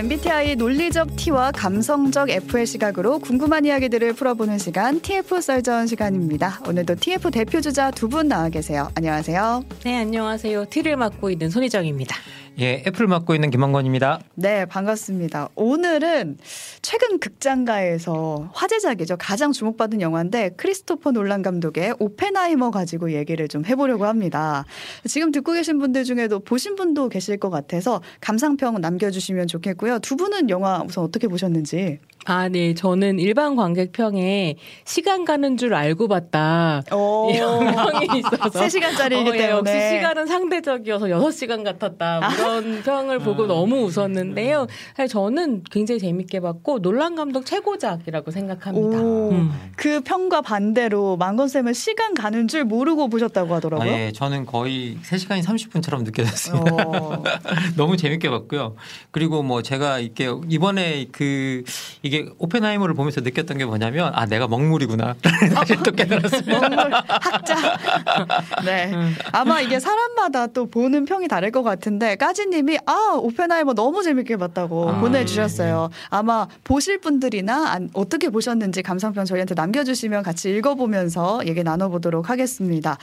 [0.00, 6.60] MBTI 논리적 T와 감성적 F의 시각으로 궁금한 이야기들을 풀어보는 시간 TF 썰전 시간입니다.
[6.66, 8.88] 오늘도 TF 대표 주자 두 분 나와 계세요.
[8.94, 9.62] 안녕하세요.
[9.84, 10.64] 네, 안녕하세요.
[10.70, 12.16] T를 맡고 있는 손희정입니다.
[12.60, 14.20] 예, 애플 맡고 있는 김한건입니다.
[14.34, 15.48] 네, 반갑습니다.
[15.54, 16.36] 오늘은
[16.82, 19.16] 최근 극장가에서 화제작이죠.
[19.18, 24.66] 가장 주목받은 영화인데 크리스토퍼 놀란 감독의 오펜하이머 가지고 얘기를 좀 해보려고 합니다.
[25.06, 30.00] 지금 듣고 계신 분들 중에도 보신 분도 계실 것 같아서 감상평 남겨주시면 좋겠고요.
[30.00, 31.98] 두 분은 영화 우선 어떻게 보셨는지.
[32.26, 32.74] 아, 네.
[32.74, 36.82] 저는 일반 관객평에 시간 가는 줄 알고 봤다.
[36.92, 37.30] 오.
[37.32, 38.60] 이런 평이 있어서.
[38.60, 39.50] 3시간짜리이기 어, 예, 때문에.
[39.50, 42.20] 역시 시간은 상대적이어서 6시간 같았다.
[42.20, 43.46] 뭐 이런 평을 보고 아.
[43.46, 44.66] 너무 웃었는데요.
[44.96, 48.98] 사실 저는 굉장히 재밌게 봤고 놀란 감독 최고작이라고 생각합니다.
[49.00, 49.50] 오, 음.
[49.76, 53.90] 그 평과 반대로 망건쌤은 시간 가는 줄 모르고 보셨다고 아, 하더라고요.
[53.90, 56.64] 예, 저는 거의 3시간이 30분처럼 느껴졌어요.
[56.70, 57.22] 어.
[57.76, 58.76] 너무 재밌게 봤고요.
[59.10, 61.62] 그리고 뭐 제가 이게 이번에 그
[62.10, 65.14] 이게 오펜하이머를 보면서 느꼈던 게 뭐냐면 아 내가 먹물이구나
[65.54, 66.58] 사실 또 깨달았습니다.
[66.68, 67.78] 먹물 학자.
[68.66, 68.90] 네.
[69.30, 74.90] 아마 이게 사람마다 또 보는 평이 다를 것 같은데 까지님이 아 오펜하이머 너무 재밌게 봤다고
[74.90, 75.90] 아, 보내주셨어요.
[76.08, 82.98] 아마 보실 분들이나 안- 어떻게 보셨는지 감상평 저희한테 남겨주시면 같이 읽어보면서 얘기 나눠보도록 하겠습니다.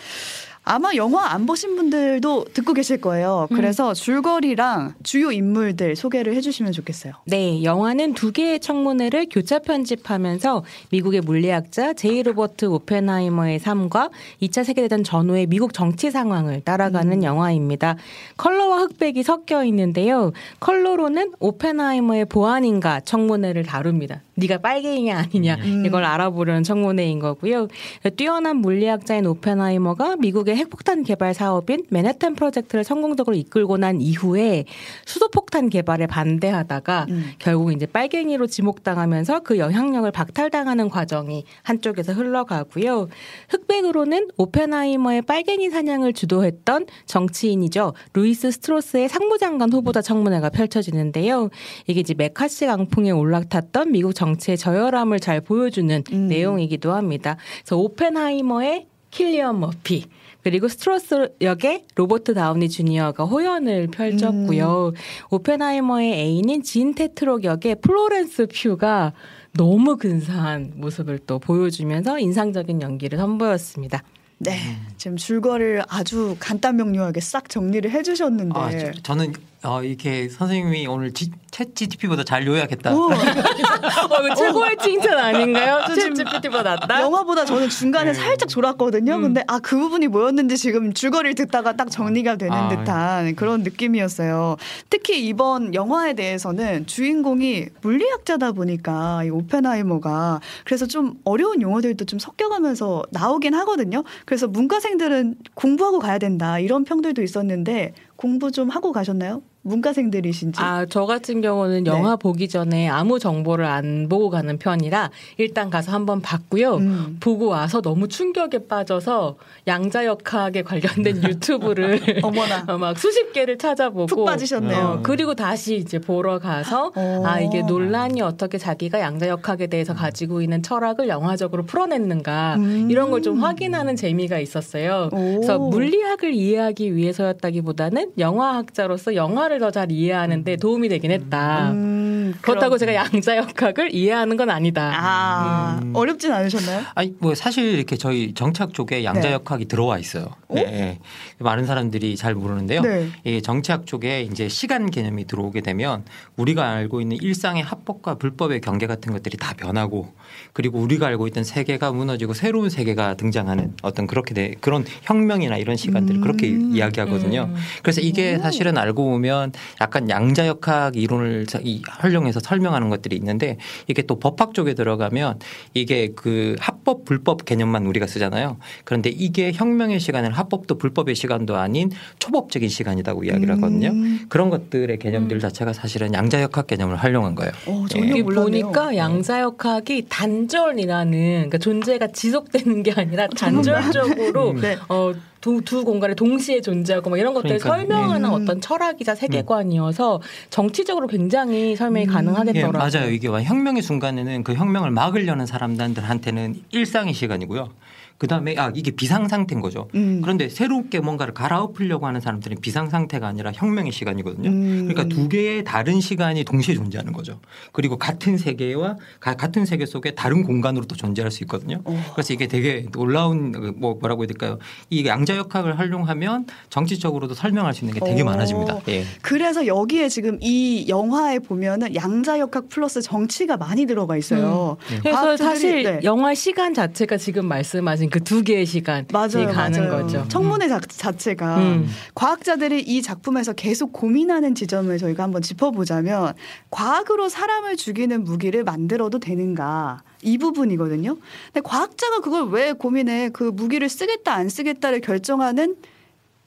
[0.70, 3.48] 아마 영화 안 보신 분들도 듣고 계실 거예요.
[3.54, 7.14] 그래서 줄거리랑 주요 인물들 소개를 해주시면 좋겠어요.
[7.26, 14.10] 네, 영화는 두 개의 청문회를 교차 편집하면서 미국의 물리학자 제이 로버트 오펜하이머의 삶과
[14.42, 17.96] 2차 세계대전 전후의 미국 정치 상황을 따라가는 영화입니다.
[18.36, 20.34] 컬러와 흑백이 섞여 있는데요.
[20.60, 24.22] 컬러로는 오펜하이머의 보안인가 청문회를 다룹니다.
[24.36, 27.70] 네가 빨갱이냐 아니냐 이걸 알아보려는 청문회인 거고요.
[28.18, 34.66] 뛰어난 물리학자인 오펜하이머가 미국의 핵폭탄 개발 사업인 맨해튼 프로젝트를 성공적으로 이끌고 난 이후에
[35.06, 37.32] 수소폭탄 개발에 반대하다가 음.
[37.40, 43.08] 결국 이제 빨갱이로 지목당하면서 그 영향력을 박탈당하는 과정이 한쪽에서 흘러가고요.
[43.50, 47.94] 흑백으로는 오펜하이머의 빨갱이 사냥을 주도했던 정치인이죠.
[48.14, 51.50] 루이스 스트로스의 상무장관 후보자 청문회가 펼쳐지는데요.
[51.88, 56.28] 이게 이제 매카시 광풍에 올라탔던 미국 정치의 저열함을 잘 보여주는 음.
[56.28, 57.38] 내용이기도 합니다.
[57.64, 60.06] 그래서 오펜하이머의 킬리언 머피
[60.48, 64.94] 그리고 스트로스 역의 로버트 다우니 주니어가 호연을 펼쳤고요.
[65.30, 69.12] 오펜하이머의 애인인 진 태틀록 역의 플로렌스 퓨가
[69.58, 74.02] 너무 근사한 모습을 또 보여주면서 인상적인 연기를 선보였습니다.
[74.38, 74.56] 네,
[74.96, 78.58] 지금 줄거리를 아주 간단 명료하게 싹 정리를 해주셨는데.
[78.58, 79.34] 아, 저- 저는
[79.66, 82.94] 어, 이렇게 선생님이 오늘 지, 챗 GTP보다 잘 요약했다.
[82.96, 85.82] 오, 어, 이거 최고의 칭찬 아닌가요?
[85.88, 87.02] 저 지금 챗 GPT보다 낫다?
[87.02, 88.14] 영화보다 저는 중간에 네.
[88.14, 89.16] 살짝 졸았거든요.
[89.16, 89.22] 음.
[89.22, 92.70] 근데 아 그 부분이 뭐였는지 지금 줄거리를 듣다가 딱 정리가 되는 아.
[92.70, 94.56] 듯한 그런 느낌이었어요.
[94.90, 103.04] 특히 이번 영화에 대해서는 주인공이 물리학자다 보니까 이 오펜하이머가 그래서 좀 어려운 용어들도 좀 섞여가면서
[103.12, 104.04] 나오긴 하거든요.
[104.26, 109.42] 그래서 문과생들은 공부하고 가야 된다 이런 평들도 있었는데 공부 좀 하고 가셨나요?
[109.68, 110.60] 문과생들이신지.
[110.62, 111.92] 아, 저 같은 경우는 네.
[111.92, 116.78] 영화 보기 전에 아무 정보를 안 보고 가는 편이라 일단 가서 한번 봤고요.
[116.78, 117.18] 음.
[117.20, 119.36] 보고 와서 너무 충격에 빠져서
[119.68, 122.66] 양자역학에 관련된 유튜브를 어머나.
[122.74, 124.80] 어, 막 수십 개를 찾아보고 푹 빠지셨네요.
[124.80, 127.24] 어, 그리고 다시 이제 보러 가서 어.
[127.26, 132.88] 아 이게 논란이 어떻게 자기가 양자역학에 대해서 가지고 있는 철학을 영화적으로 풀어냈는가 음.
[132.90, 135.10] 이런 걸 좀 확인하는 재미가 있었어요.
[135.12, 135.18] 오.
[135.18, 141.72] 그래서 물리학을 이해하기 위해서였다기보다는 영화학자로서 영화를 더 잘 이해하는데 도움이 되긴 했다.
[141.72, 141.97] 음,
[142.42, 144.92] 그렇다고 그럼- 제가 양자 역학을 이해하는 건 아니다.
[144.96, 145.94] 아 음.
[145.96, 146.84] 어렵진 않으셨나요?
[146.96, 150.28] 아니 뭐 사실 이렇게 저희 정착 쪽에 양자 역학이 들어와 있어요.
[150.50, 151.00] 네, 네.
[151.40, 152.82] 많은 사람들이 잘 모르는데요.
[152.82, 153.08] 네.
[153.26, 156.04] 이 정치학 쪽에 이제 시간 개념이 들어오게 되면
[156.38, 160.14] 우리가 알고 있는 일상의 합법과 불법의 경계 같은 것들이 다 변하고
[160.54, 165.76] 그리고 우리가 알고 있던 세계가 무너지고 새로운 세계가 등장하는 어떤 그렇게 돼 그런 혁명이나 이런
[165.76, 166.22] 시간들을 음.
[166.22, 167.50] 그렇게 이야기하거든요.
[167.50, 167.56] 음.
[167.84, 169.52] 그래서 이게 사실은 알고 보면
[169.82, 175.40] 약간 양자역학 이론을 사- 이- 활용 해서 설명하는 것들이 있는데 이게 또 법학 쪽에 들어가면
[175.74, 178.58] 이게 그 합법 불법 개념만 우리가 쓰잖아요.
[178.84, 183.90] 그런데 이게 혁명의 시간은 합법도 불법의 시간도 아닌 초법적인 시간이라고 이야기를 하거든요.
[183.90, 184.26] 음.
[184.30, 187.52] 그런 것들의 개념들 자체가 사실은 양자역학 개념을 활용한 거예요.
[187.68, 187.86] 어,
[188.24, 188.24] 몰랐네요.
[188.34, 194.62] 보니까 양자역학이 단절이라는 그러니까 존재가 지속되는 게 아니라 단절적으로 음.
[194.62, 194.78] 네.
[194.90, 197.88] 어, 두, 두 공간에 동시에 존재하고 막 이런 것들을 그러니까요.
[197.88, 198.34] 설명하는 음.
[198.34, 202.10] 어떤 철학이자 세계관이어서 정치적으로 굉장히 설명이 음.
[202.10, 202.78] 예, 가능하겠더라고요.
[202.78, 203.12] 맞아요.
[203.12, 207.70] 이게 와 혁명의 순간에는 그 혁명을 막으려는 사람들한테는 일상의 시간이고요.
[208.18, 209.88] 그 다음에 아 이게 비상 상태인 거죠.
[209.94, 210.22] 음.
[210.24, 214.50] 그런데 새롭게 뭔가를 갈아엎으려고 하는 사람들은 비상 상태가 아니라 혁명의 시간이거든요.
[214.50, 214.88] 음.
[214.88, 217.40] 그러니까 두 개의 다른 시간이 동시에 존재하는 거죠.
[217.74, 221.82] 그리고 같은 세계와 가- 같은 세계 속에 다른 공간으로 또 존재할 수 있거든요.
[221.86, 222.04] 어.
[222.16, 224.58] 그래서 이게 되게 놀라운 뭐 뭐라고 해야 될까요?
[224.90, 228.26] 이 양자역학을 활용하면 정치적으로도 설명할 수 있는 게 되게 어.
[228.26, 228.80] 많아집니다.
[228.88, 229.04] 예.
[229.22, 234.78] 그래서 여기에 지금 이 영화에 보면은 양자역학 플러스 정치가 많이 들어가 있어요.
[234.92, 235.00] 음.
[235.04, 236.00] 그래서 과학자들이- 사실 네.
[236.04, 240.04] 영화 시간 자체가 지금 말씀하신 그 두 개의 시간이 맞아요, 가는 맞아요.
[240.04, 240.26] 거죠.
[240.28, 241.88] 청문회 자, 자체가 음.
[242.16, 246.34] 과학자들이 이 작품에서 계속 고민하는 지점을 저희가 한번 짚어보자면
[246.70, 251.16] 과학으로 사람을 죽이는 무기를 만들어도 되는가 이 부분이거든요.
[251.54, 253.30] 근데 과학자가 그걸 왜 고민해?
[253.30, 255.76] 그 무기를 쓰겠다 안 쓰겠다를 결정하는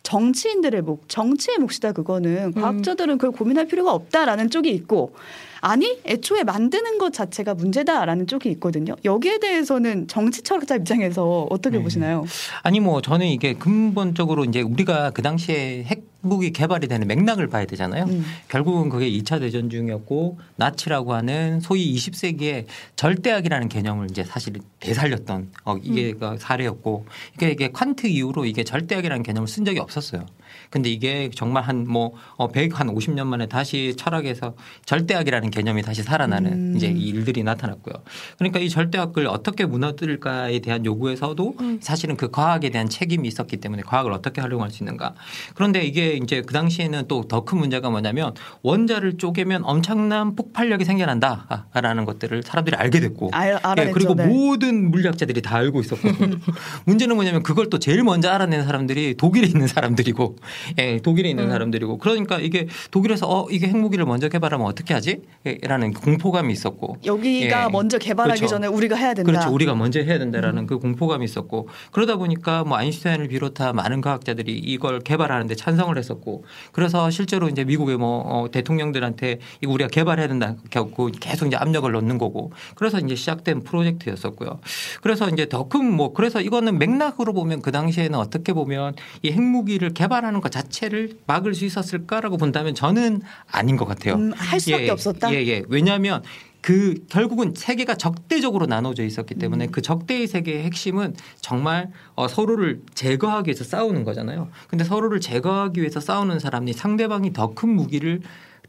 [0.03, 5.15] 정치인들의 목, 정치의 몫이다 그거는 과학자들은 그걸 고민할 필요가 없다라는 쪽이 있고
[5.61, 8.97] 아니 애초에 만드는 것 자체가 문제다라는 쪽이 있거든요.
[9.05, 11.83] 여기에 대해서는 정치 철학자 입장에서 어떻게 네.
[11.83, 12.25] 보시나요?
[12.63, 15.85] 아니 뭐 저는 이게 근본적으로 이제 우리가 그 당시에
[16.23, 18.05] 핵무기 개발이 되는 맥락을 봐야 되잖아요.
[18.05, 18.25] 음.
[18.49, 22.67] 결국은 그게 2차 대전 중이었고 나치라고 하는 소위 20세기의
[22.97, 29.47] 절대악이라는 개념을 이제 사실 되살렸던 어, 이게가 사례였고 이게 이게 칸트 이후로 이게 절대악이라는 개념을
[29.49, 30.25] 쓴 적이 없었어요.
[30.71, 34.55] 근데 이게 정말 한뭐 어, 100, 한 50년 만에 다시 철학에서
[34.87, 36.77] 절대악이라는 개념이 다시 살아나는 음.
[36.77, 37.95] 이제 이 일들이 나타났고요.
[38.39, 44.13] 그러니까 이 절대악을 어떻게 무너뜨릴까에 대한 요구에서도 사실은 그 과학에 대한 책임이 있었기 때문에 과학을
[44.13, 45.15] 어떻게 활용할 수 있는가.
[45.55, 52.05] 그런데 이게 이제 그 당시에는 또 더 큰 문제가 뭐냐면 원자를 쪼개면 엄청난 폭발력이 생겨난다라는
[52.05, 53.91] 것들을 사람들이 알게 됐고 알, 예.
[53.91, 54.27] 그리고 네.
[54.27, 56.09] 모든 물리학자들이 다 알고 있었고
[56.87, 60.37] 문제는 뭐냐면 그걸 또 제일 먼저 알아낸 사람들이 독일에 있는 사람들이고
[60.79, 61.51] 예, 독일에 있는 음.
[61.51, 65.23] 사람들이고 그러니까 이게 독일에서 어 이게 핵무기를 먼저 개발하면 어떻게 하지?
[65.47, 67.69] 예, 라는 공포감이 있었고 여기가 예.
[67.71, 68.55] 먼저 개발하기 그렇죠.
[68.55, 69.31] 전에 우리가 해야 된다.
[69.31, 69.53] 그렇죠.
[69.53, 70.31] 우리가 먼저 해야 음.
[70.31, 76.45] 된다라는 그 공포감이 있었고 그러다 보니까 뭐 아인슈타인을 비롯한 많은 과학자들이 이걸 개발하는데 찬성을 했었고
[76.73, 80.57] 그래서 실제로 이제 미국의 뭐 어, 대통령들한테 이거 우리가 개발해야 된다
[80.95, 84.61] 고 계속 이제 압력을 넣는 거고 그래서 이제 시작된 프로젝트였었고요.
[85.03, 89.91] 그래서 이제 더 큰 뭐 그래서 이거는 맥락으로 보면 그 당시에는 어떻게 보면 이 핵무기를
[89.95, 94.15] 개발하는 것 자체를 막을 수 있었을까라고 본다면 저는 아닌 것 같아요.
[94.15, 95.33] 음, 할 수밖에 예, 없었다.
[95.33, 95.63] 예, 예.
[95.69, 96.23] 왜냐하면
[96.61, 99.71] 그 결국은 세계가 적대적으로 나눠져 있었기 때문에 음.
[99.71, 104.49] 그 적대의 세계의 핵심은 정말 어, 서로를 제거하기 위해서 싸우는 거잖아요.
[104.69, 108.21] 근데 서로를 제거하기 위해서 싸우는 사람이 상대방이 더 큰 무기를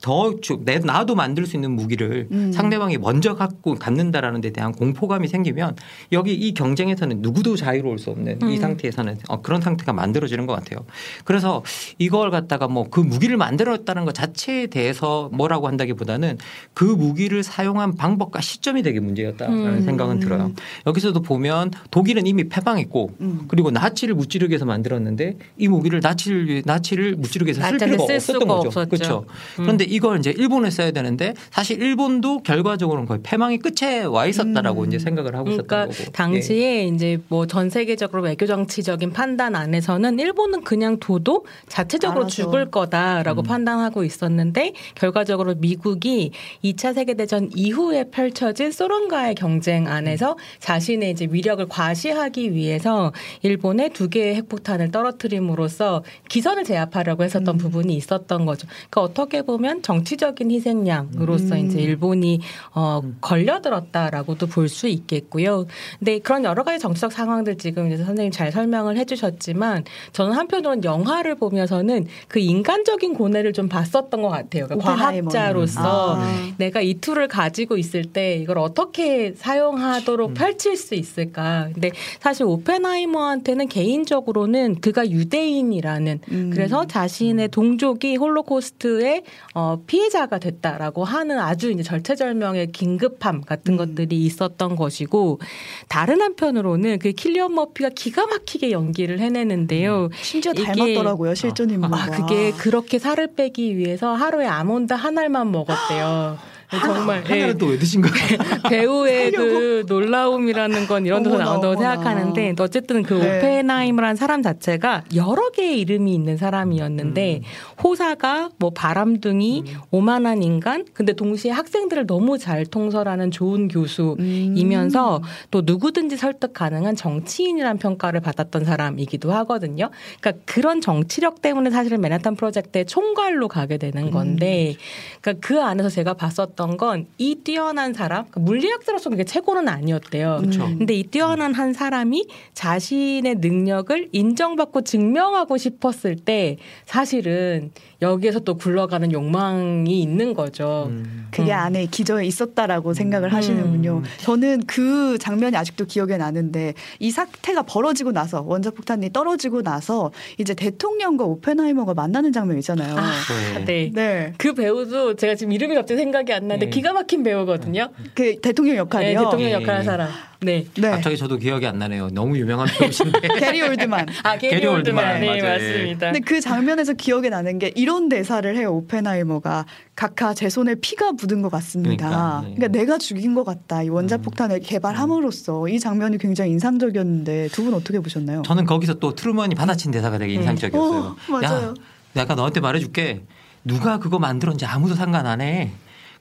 [0.01, 2.51] 더 주- 내 나도 만들 수 있는 무기를 음.
[2.51, 5.75] 상대방이 먼저 갖고 갖는다라는 데 대한 공포감이 생기면
[6.11, 8.57] 여기 이 경쟁에서는 누구도 자유로울 수 없는 이 음.
[8.59, 10.85] 상태에서는 어, 그런 상태가 만들어지는 것 같아요.
[11.23, 11.63] 그래서
[11.97, 16.37] 이걸 갖다가 뭐 그 무기를 만들었다는 것 자체에 대해서 뭐라고 한다기보다는
[16.73, 19.81] 그 무기를 사용한 방법과 시점이 되게 문제였다라는 음.
[19.83, 20.51] 생각은 들어요.
[20.87, 23.41] 여기서도 보면 독일은 이미 패망했고 음.
[23.47, 28.47] 그리고 나치를 무찌르기 위해서 만들었는데 이 무기를 나치를 나치를 무찌르기 위해서 쓸 필요가 쓸 없었던
[28.47, 28.67] 거죠.
[28.67, 28.89] 없었죠.
[28.89, 29.25] 그렇죠.
[29.59, 29.63] 음.
[29.63, 34.87] 그런데 이걸 이제 일본에 써야 되는데 사실 일본도 결과적으로는 거의 패망의 끝에 와 있었다라고 음.
[34.87, 36.03] 이제 생각을 하고 있었던 그러니까 거고.
[36.07, 36.11] 예.
[36.11, 42.29] 당시에 이제 뭐 전 세계적으로 외교 정치적인 판단 안에서는 일본은 그냥 둬도 자체적으로 알아서.
[42.33, 43.43] 죽을 거다라고 음.
[43.43, 46.31] 판단하고 있었는데 결과적으로 미국이
[46.63, 53.11] 2차 세계 대전 이후에 펼쳐진 소련과의 경쟁 안에서 자신의 이제 위력을 과시하기 위해서
[53.41, 57.57] 일본에 두 개의 핵폭탄을 떨어뜨림으로써 기선을 제압하려고 했었던 음.
[57.57, 58.67] 부분이 있었던 거죠.
[58.89, 61.65] 그러니까 어떻게 보면 정치적인 희생양으로서 음.
[61.65, 62.39] 이제 일본이
[62.73, 65.65] 어 걸려들었다라고도 볼 수 있겠고요.
[65.99, 69.83] 근데 그런 여러 가지 정치적 상황들 지금 이제 선생님 잘 설명을 해주셨지만
[70.13, 74.65] 저는 한편으로는 영화를 보면서는 그 인간적인 고뇌를 좀 봤었던 것 같아요.
[74.65, 74.95] 그러니까.
[74.95, 76.51] 과학자로서 아.
[76.57, 80.33] 내가 이 tool을 가지고 있을 때 이걸 어떻게 사용하도록 음.
[80.33, 81.69] 펼칠 수 있을까.
[81.73, 86.49] 근데 사실 오펜하이머한테는 개인적으로는 그가 유대인이라는 음.
[86.53, 89.23] 그래서 자신의 동족이 홀로코스트의
[89.53, 93.77] 어, 피해자가 됐다라고 하는 아주 이제 절체절명의 긴급함 같은 음.
[93.77, 95.39] 것들이 있었던 것이고
[95.87, 100.09] 다른 한편으로는 그 킬리언 머피가 기가 막히게 연기를 해내는데요.
[100.21, 101.97] 심지어 이게- 닮았더라고요 실존 인물과.
[101.97, 106.37] 아, 그게 그렇게 살을 빼기 위해서 하루에 아몬드 한 알만 먹었대요.
[106.79, 107.33] 정말 예.
[107.33, 108.61] 하나는 또왜 드신 거예요?
[108.69, 111.95] 배우의 그 놀라움이라는 건 이런 데서 나온다고 어머나.
[111.95, 113.39] 생각하는데 어쨌든 그 네.
[113.39, 117.41] 오펜하이머라는 사람 자체가 여러 개의 이름이 있는 사람이었는데
[117.83, 125.21] 호사가 뭐 바람둥이 오만한 인간 근데 동시에 학생들을 너무 잘 통솔하는 좋은 교수이면서 음.
[125.51, 129.89] 또 누구든지 설득 가능한 정치인이란 평가를 받았던 사람이기도 하거든요.
[130.19, 134.75] 그러니까 그런 정치력 때문에 사실은 맨하탄 프로젝트의 총괄로 가게 되는 건데
[135.21, 140.41] 그러니까 그 안에서 제가 봤었던 있었던 건 이 뛰어난 사람 그러니까 물리학자로서 그게 최고는 아니었대요.
[140.43, 140.77] 음.
[140.77, 149.11] 근데 이 뛰어난 한 사람이 자신의 능력을 인정받고 증명하고 싶었을 때 사실은 여기에서 또 굴러가는
[149.11, 150.87] 욕망이 있는 거죠.
[150.89, 151.27] 음.
[151.31, 151.57] 그게 음.
[151.57, 154.01] 안에 기저에 있었다라고 생각을 하시는군요.
[154.21, 161.25] 저는 그 장면이 아직도 기억에 나는데 이 사태가 벌어지고 나서 원자폭탄이 떨어지고 나서 이제 대통령과
[161.25, 162.95] 오펜하이머가 만나는 장면 있잖아요.
[162.97, 163.11] 아,
[163.59, 163.65] 네.
[163.65, 163.91] 네.
[163.93, 166.69] 네, 그 배우도 제가 지금 이름이 갑자기 생각이 안 나는데 네.
[166.69, 167.89] 기가 막힌 배우거든요.
[168.13, 169.19] 그 대통령 네, 역할이요.
[169.19, 169.85] 대통령 예, 역할한 예.
[169.85, 170.09] 사람.
[170.43, 170.65] 네.
[170.75, 172.09] 네, 갑자기 저도 기억이 안 나네요.
[172.09, 173.19] 너무 유명한 배우신데.
[173.39, 174.07] 게리 올드만.
[174.23, 175.05] 아, 게리 게리 올드만.
[175.05, 175.59] 올드만, 네, 맞아요.
[175.59, 176.11] 맞습니다.
[176.11, 178.73] 근데 그 장면에서 기억에 나는 게 이런 대사를 해요.
[178.75, 182.07] 오펜하이머가 각하 제 손에 피가 묻은 것 같습니다.
[182.07, 182.79] 그러니까, 그러니까, 네.
[182.79, 183.83] 내가 죽인 것 같다.
[183.83, 188.41] 이 원자 폭탄을 개발함으로써 이 장면이 굉장히 인상적이었는데 두 분 어떻게 보셨나요?
[188.43, 190.99] 저는 거기서 또 트루먼이 받아친 대사가 되게 인상적이었어요.
[191.01, 191.67] 어, 맞아요.
[191.69, 191.73] 야,
[192.13, 193.23] 내가 너한테 말해줄게.
[193.63, 195.71] 누가 그거 만들었는지 아무도 상관 안 해.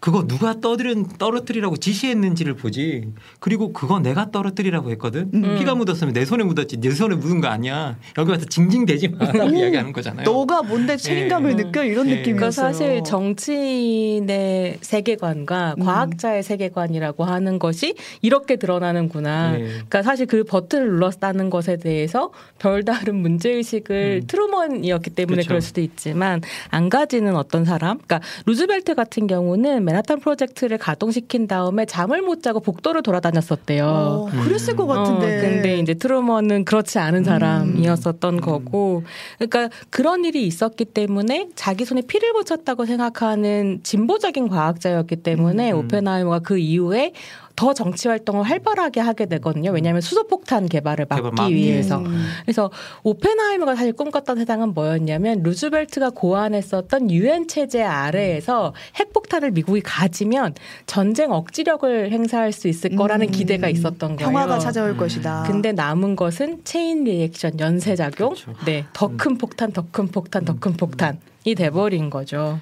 [0.00, 3.12] 그거 누가 떠들은 떨어뜨리라고 지시했는지를 보지.
[3.38, 5.30] 그리고 그거 내가 떨어뜨리라고 했거든.
[5.34, 5.58] 음.
[5.58, 6.78] 피가 묻었으면 내 손에 묻었지.
[6.78, 7.98] 내 손에 묻은 거 아니야.
[8.16, 10.24] 여기 와서 징징대지 마라고 오, 이야기하는 거잖아요.
[10.24, 11.64] 너가 뭔데 책임감을 네.
[11.64, 12.16] 느껴 이런 네.
[12.16, 12.32] 느낌이었어요.
[12.32, 15.84] 그러니까 사실 정치인의 세계관과 음.
[15.84, 19.52] 과학자의 세계관이라고 하는 것이 이렇게 드러나는구나.
[19.52, 19.64] 네.
[19.68, 24.26] 그러니까 사실 그 버튼을 눌렀다는 것에 대해서 별다른 문제 의식을 음.
[24.26, 25.48] 트루먼이었기 때문에 그렇죠.
[25.48, 26.40] 그럴 수도 있지만
[26.70, 32.60] 안 가지는 어떤 사람, 그러니까 루즈벨트 같은 경우는 맨하탄 프로젝트를 가동시킨 다음에 잠을 못 자고
[32.60, 33.84] 복도를 돌아다녔었대요.
[33.86, 35.38] 어, 그랬을 것 같은데.
[35.38, 39.02] 어, 근데 이제 트루먼은 그렇지 않은 사람이었었던 거고,
[39.38, 45.78] 그러니까 그런 일이 있었기 때문에 자기 손에 피를 묻혔다고 생각하는 진보적인 과학자였기 때문에 음.
[45.78, 47.12] 오펜하이머가 그 이후에
[47.56, 49.70] 더 정치 활동을 활발하게 하게 되거든요.
[49.70, 51.98] 왜냐하면 수소폭탄 개발을 막기 개발 위해서.
[51.98, 52.26] 음.
[52.44, 52.70] 그래서
[53.02, 60.54] 오펜하이머가 사실 꿈꿨던 세상은 뭐였냐면 루즈벨트가 고안했었던 유엔 체제 아래에서 핵폭탄을 미국이 가지면
[60.86, 63.30] 전쟁 억지력을 행사할 수 있을 거라는 음.
[63.30, 64.30] 기대가 있었던 거예요.
[64.30, 64.96] 평화가 찾아올 음.
[64.96, 65.44] 것이다.
[65.46, 68.30] 근데 남은 것은 chain reaction 연쇄 작용.
[68.30, 68.54] 그렇죠.
[68.64, 72.58] 네, 더 큰 폭탄, 더 큰 폭탄, 더 큰 폭탄이 돼버린 거죠.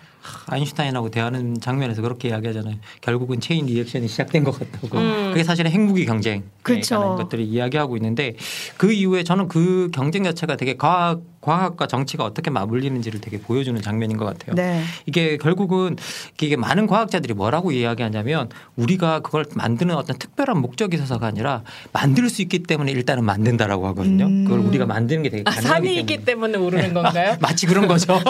[0.46, 2.76] 아인슈타인하고 대화하는 장면에서 그렇게 이야기하잖아요.
[3.00, 4.98] 결국은 chain reaction이 시작된 것 같다고.
[4.98, 5.30] 음.
[5.30, 6.98] 그게 사실은 핵무기 경쟁에 그쵸.
[6.98, 8.36] 관한 것들을 이야기하고 있는데
[8.76, 14.18] 그 이후에 저는 그 경쟁 자체가 되게 과학, 과학과 정치가 어떻게 맞물리는지를 되게 보여주는 장면인
[14.18, 14.54] 것 같아요.
[14.54, 14.82] 네.
[15.06, 15.96] 이게 결국은
[16.42, 21.62] 이게 많은 과학자들이 뭐라고 이야기하냐면 우리가 그걸 만드는 어떤 특별한 목적이 있어서가 아니라
[21.94, 24.26] 만들 수 있기 때문에 일단은 만든다라고 하거든요.
[24.26, 24.44] 음.
[24.44, 26.00] 그걸 우리가 만드는 게 되게 아, 산이 때문에.
[26.00, 27.36] 있기 때문에 오르는 건가요?
[27.40, 28.20] 마치 그런 거죠.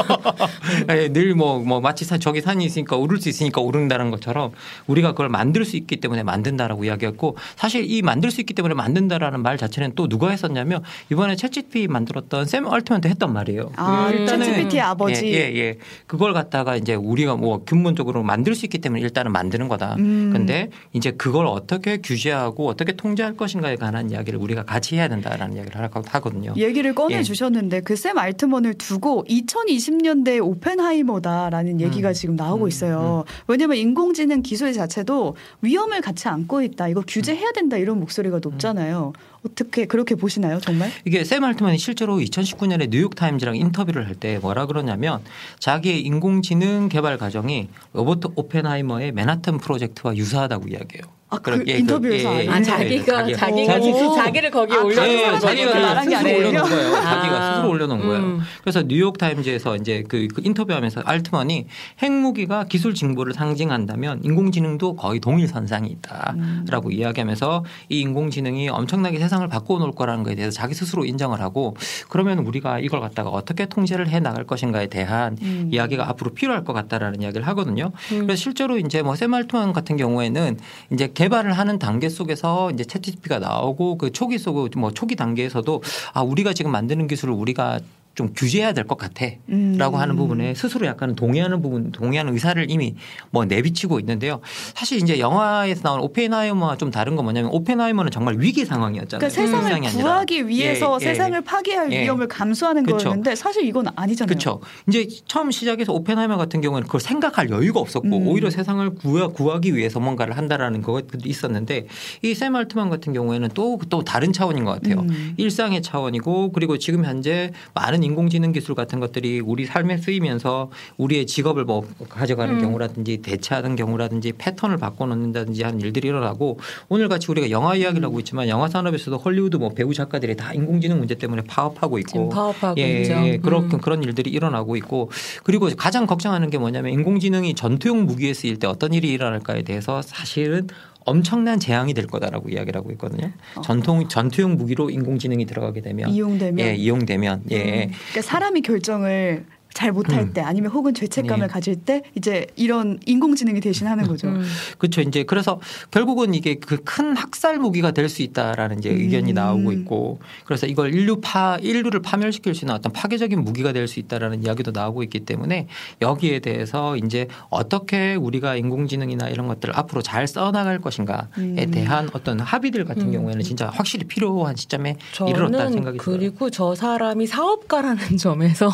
[0.86, 4.52] 늘뭐 뭐 마치 산- 저기 산이 있으니까 오를 수 있으니까 오른다는 것처럼
[4.86, 9.42] 우리가 그걸 만들 수 있기 때문에 만든다라고 이야기했고 사실 이 만들 수 있기 때문에 만든다라는
[9.42, 13.72] 말 자체는 또 누가 했었냐면 이번에 챗GPT 만들었던 샘 얼트먼 도 했던 말이에요.
[13.76, 15.26] 아, 그 챗GPT의 아버지.
[15.26, 15.78] 예, 예, 예.
[16.06, 19.96] 그걸 갖다가 이제 우리가 뭐 근본적으로 만들 수 있기 때문에 일단은 만드는 거다.
[19.98, 20.30] 음.
[20.32, 25.76] 근데 이제 그걸 어떻게 규제하고 어떻게 통제할 것인가에 관한 이야기를 우리가 같이 해야 된다라는 이야기를
[25.76, 26.52] 하라고 하거든요.
[26.56, 27.22] 얘기를 꺼내 예.
[27.22, 32.12] 주셨는데 그샘 알트먼을 두고 2020년대 오펜하이머다라는 얘기가 음.
[32.12, 32.68] 지금 나오고 음.
[32.68, 33.24] 있어요.
[33.46, 36.88] 왜냐하면 인공지능 기술 자체도 위험을 같이 안고 있다.
[36.88, 39.12] 이거 규제해야 된다 이런 목소리가 높잖아요.
[39.50, 40.90] 어떻게 그렇게 보시나요, 정말?
[41.04, 45.20] 이게 샘 알트만이 실제로 2019년에 뉴욕 타임즈랑 인터뷰를 할 때 뭐라 그러냐면
[45.60, 51.17] 자기의 인공지능 개발 과정이 로버트 오펜하이머의 맨하튼 프로젝트와 유사하다고 이야기해요.
[51.30, 52.48] 아, 그 그럼 예, 인터뷰에서 예, 예?
[52.48, 55.80] 아, 예, 자기가 자기가- 자기가 자기- 지- 자기를 거기에 아, 올려 다른 예, 사람들이 자기가
[55.80, 56.48] 말한 게 스스로 아니에요?
[56.48, 56.94] 올려놓은 거예요.
[56.96, 57.02] 아.
[57.02, 58.22] 자기가 스스로 올려놓은 거예요.
[58.22, 58.40] 음.
[58.62, 61.66] 그래서 뉴욕 타임즈에서 이제 그, 그 인터뷰하면서 알트만이
[62.02, 69.92] 핵무기가 기술 진보를 상징한다면 인공지능도 거의 동일 선상이 있다라고 이야기하면서 이 인공지능이 엄청나게 세상을 바꿔놓을
[69.92, 71.76] 거라는 거에 대해서 자기 스스로 인정을 하고
[72.08, 75.68] 그러면 우리가 이걸 갖다가 어떻게 통제를 해 나갈 것인가에 대한 음.
[75.72, 77.92] 이야기가 앞으로 필요할 것 같다라는 이야기를 하거든요.
[78.08, 80.58] 그래서 실제로 이제 뭐샘 알트만 같은 경우에는
[80.90, 85.82] 이제 개발을 하는 단계 속에서 이제 챗GPT가 나오고 그 초기 속뭐 초기 단계에서도
[86.12, 87.80] 아 우리가 지금 만드는 기술을 우리가
[88.18, 89.26] 좀 규제해야 될 것 같아.
[89.50, 89.76] 음.
[89.78, 92.96] 라고 하는 부분에 스스로 약간 동의하는 부분, 동의하는 의사를 이미
[93.30, 94.40] 뭐 내비치고 있는데요.
[94.74, 99.20] 사실 이제 영화에서 나온 오펜하이머와 좀 다른 건 뭐냐면 오펜하이머는 정말 위기 상황이었잖아요.
[99.20, 99.92] 그러니까 세상을 아니라.
[99.92, 101.08] 구하기 위해서 예, 예.
[101.10, 102.02] 세상을 파괴할 예.
[102.02, 102.96] 위험을 감수하는 그쵸.
[102.96, 104.26] 거였는데 사실 이건 아니잖아요.
[104.28, 104.60] 그렇죠.
[104.88, 108.26] 이제 처음 시작해서 오펜하이머 같은 경우는 그걸 생각할 여유가 없었고 음.
[108.26, 111.86] 오히려 세상을 구하, 구하기 위해서 뭔가를 한다라는 것도 있었는데
[112.22, 115.00] 이 샘 알트만 같은 경우에는 또또 다른 차원인 것 같아요.
[115.02, 115.34] 음.
[115.36, 121.64] 일상의 차원이고 그리고 지금 현재 많은 인공지능 기술 같은 것들이 우리 삶에 쓰이면서 우리의 직업을
[121.64, 122.60] 뭐 가져가는 음.
[122.60, 128.48] 경우라든지 대체하는 경우라든지 패턴을 바꿔놓는다든지 하는 일들이 일어나고 오늘 같이 우리가 영화 이야기를 하고 있지만
[128.48, 133.12] 영화 산업에서도 헐리우드 뭐 배우 작가들이 다 인공지능 문제 때문에 파업하고 있고 파업하고 예, 있죠.
[133.24, 133.78] 예, 그런 음.
[133.78, 135.10] 그런 일들이 일어나고 있고
[135.44, 140.68] 그리고 가장 걱정하는 게 뭐냐면 인공지능이 전투용 무기에 쓰일 때 어떤 일이 일어날까에 대해서 사실은
[141.08, 143.32] 엄청난 재앙이 될 거다라고 이야기를 하고 있거든요.
[143.56, 143.60] 어.
[143.62, 147.56] 전통 전투용 무기로 인공지능이 들어가게 되면 이용되면 예, 이용되면 예.
[147.56, 147.90] 음.
[148.10, 149.44] 그러니까 사람이 결정을
[149.78, 150.32] 잘 못할 음.
[150.32, 151.52] 때 아니면 혹은 죄책감을 네.
[151.52, 154.26] 가질 때 이제 이런 인공지능이 대신하는 거죠.
[154.26, 154.44] 음.
[154.76, 155.02] 그렇죠.
[155.02, 155.60] 이제 그래서
[155.92, 159.34] 결국은 이게 그 큰 학살 무기가 될 수 있다라는 이제 의견이 음.
[159.34, 164.00] 나오고 있고 그래서 이걸 인류 파 인류를 파멸시킬 수 있는 어떤 파괴적인 무기가 될 수
[164.00, 165.68] 있다라는 이야기도 나오고 있기 때문에
[166.00, 171.70] 여기에 대해서 이제 어떻게 우리가 인공지능이나 이런 것들을 앞으로 잘 써나갈 것인가에 음.
[171.70, 173.12] 대한 어떤 합의들 같은 음.
[173.12, 174.96] 경우에는 진짜 확실히 필요한 시점에
[175.28, 176.18] 이르렀다는 생각이 들어요.
[176.18, 178.70] 그리고 저 사람이 사업가라는 점에서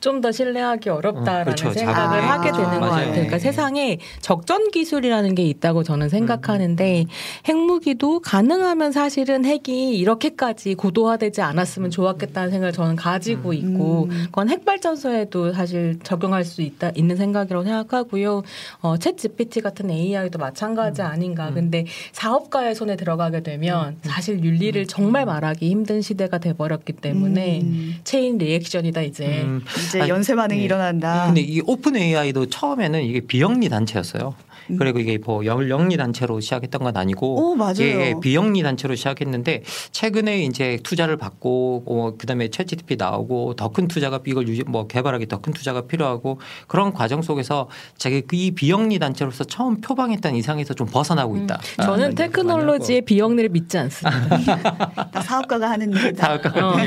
[0.00, 1.70] 좀더 신뢰하기 어렵다라는 어, 그렇죠.
[1.72, 2.52] 생각을 자기 하게.
[2.52, 2.90] 되는 것 맞아요.
[2.90, 3.10] 같아요.
[3.12, 3.38] 그러니까 네.
[3.38, 7.04] 세상에 적전 기술이라는 게 있다고 저는 생각하는데
[7.48, 14.22] 핵무기도 가능하면 사실은 핵이 이렇게까지 고도화되지 않았으면 좋았겠다는 생각을 저는 가지고 있고 음.
[14.26, 18.42] 그건 핵발전소에도 사실 적용할 수 있다 있는 생각이라고 생각하고요.
[18.80, 21.50] 어, ChatGPT 같은 AI도 마찬가지 아닌가.
[21.52, 27.94] 근데 사업가의 손에 들어가게 되면 사실 윤리를 정말 말하기 힘든 시대가 돼버렸기 때문에 음.
[28.04, 29.42] chain reaction이다 이제.
[29.42, 30.64] 음, 이제 아니, 연쇄 반응이 예.
[30.64, 31.26] 일어난다.
[31.26, 34.34] 근데 이 OpenAI도 처음에는 이게 비영리 단체였어요.
[34.70, 34.76] 음.
[34.78, 37.80] 그리고 이게 뭐 영- 영리 단체로 시작했던 건 아니고 오, 맞아요.
[37.80, 44.20] 예, 비영리 단체로 시작했는데 최근에 이제 투자를 받고 어, 그다음에 챗GPT 나오고 더 큰 투자가
[44.24, 46.38] 이걸 유지 뭐 개발하기 더 큰 투자가 필요하고
[46.68, 51.58] 그런 과정 속에서 자기 이 비영리 단체로서 처음 표방했던 이상에서 좀 벗어나고 있다.
[51.80, 51.82] 음.
[51.82, 54.38] 저는 테크놀로지의 비영리를 믿지 않습니다.
[55.10, 56.34] 나 사업가가 하는 일이다.
[56.34, 56.74] 어.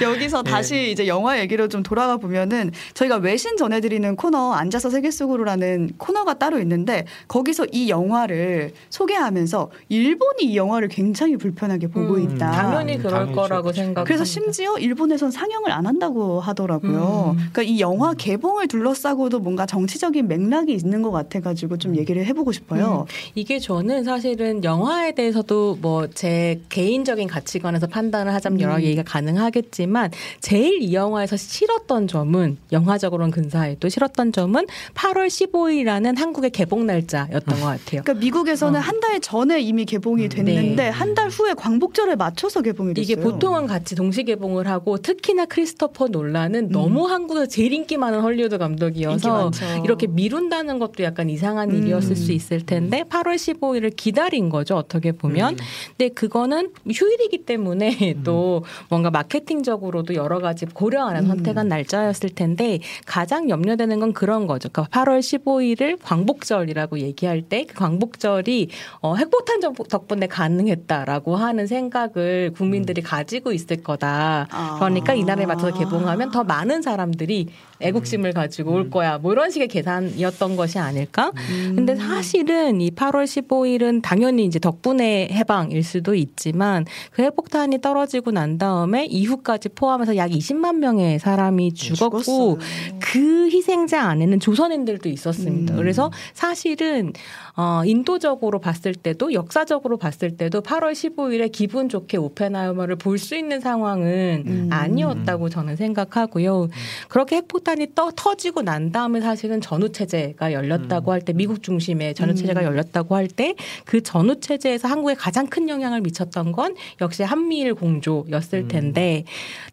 [0.00, 0.50] 여기서 네.
[0.50, 6.34] 다시 이제 영화 얘기로 좀 돌아가 보면은 저희가 외신 전해드리는 코너 앉아서 세계 속으로라는 코너가
[6.34, 12.50] 따로 있는데 거기서 이 영화를 소개하면서 일본이 이 영화를 굉장히 불편하게 보고 음, 있다.
[12.50, 13.72] 당연히 음, 그럴 당연히 거라고.
[13.72, 14.04] 생각.
[14.04, 17.34] 그래서 심지어 일본에선 상영을 안 한다고 하더라고요.
[17.36, 17.48] 음.
[17.52, 23.06] 그러니까 이 영화 개봉을 둘러싸고도 뭔가 정치적인 맥락이 있는 것 같아가지고 좀 얘기를 해보고 싶어요.
[23.34, 28.82] 이게 저는 사실은 영화에 대해서도 뭐 제 개인적인 가치관에서 판단을 하자면 여러 음.
[28.82, 36.50] 얘기가 가능하겠 지만 제일 이 영화에서 싫었던 점은 영화적으로는 근사해도 싫었던 점은 8월 15일이라는 한국의
[36.50, 38.02] 개봉 날짜였던 것 같아요.
[38.02, 38.82] 그러니까 미국에서는 어.
[38.82, 40.88] 한달 전에 이미 개봉이 됐는데 네.
[40.88, 43.02] 한달 후에 광복절에 맞춰서 개봉이 됐어요.
[43.02, 48.54] 이게 보통은 같이 동시 개봉을 하고 특히나 크리스토퍼 놀란은 너무 한국에서 제일 인기 많은 헐리우드
[48.54, 48.58] 음.
[48.58, 49.50] 감독이어서.
[49.84, 51.76] 이렇게 미룬다는 것도 약간 이상한 음.
[51.76, 55.58] 일이었을 수 있을 텐데 8월 15일을 기다린 거죠 어떻게 보면 음.
[55.96, 61.26] 근데 그거는 휴일이기 때문에 또 뭔가 마케팅 적으로도 여러 가지 고려하는 음.
[61.26, 67.74] 선택한 날짜였을 텐데 가장 염려되는 건 그런 거죠 그러니까 8월 15일을 광복절이라고 얘기할 때 그
[67.74, 68.68] 광복절이
[69.00, 74.76] 어, 핵폭탄 정- 덕분에 가능했다라고 하는 생각을 국민들이 가지고 있을 거다 아.
[74.78, 77.48] 그러니까 이날에 맞춰서 개봉하면 더 많은 사람들이
[77.80, 79.18] 애국심을 가지고 올 거야.
[79.18, 81.32] 뭐 이런 식의 계산이었던 것이 아닐까?
[81.50, 81.72] 음.
[81.76, 88.58] 근데 사실은 이 8월 15일은 당연히 이제 덕분에 해방일 수도 있지만 그 핵폭탄이 떨어지고 난
[88.58, 92.58] 다음에 이후까지 포함해서 약 20만 명의 사람이 죽었고 죽었어요.
[93.00, 95.74] 그 희생자 안에는 조선인들도 있었습니다.
[95.74, 95.76] 음.
[95.76, 97.12] 그래서 사실은
[97.56, 103.60] 어, 인도적으로 봤을 때도 역사적으로 봤을 때도 8월 15일에 기분 좋게 오펜하이머를 볼 수 있는
[103.60, 104.68] 상황은 음.
[104.72, 106.68] 아니었다고 저는 생각하고요.
[107.08, 112.34] 그렇게 핵폭탄이 떠 터지고 난 다음에 사실은 전후 체제가 열렸다고 할 때 미국 중심의 전후
[112.34, 112.66] 체제가 음.
[112.66, 113.54] 열렸다고 할 때
[113.86, 118.68] 그 전후 체제에서 한국에 가장 큰 영향을 미쳤던 건 역시 한미일 공조였을 음.
[118.68, 119.24] 텐데